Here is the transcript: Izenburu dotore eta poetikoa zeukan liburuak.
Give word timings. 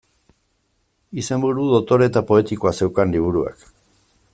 Izenburu 1.23 1.67
dotore 1.75 2.09
eta 2.13 2.27
poetikoa 2.33 2.77
zeukan 2.83 3.15
liburuak. 3.19 3.67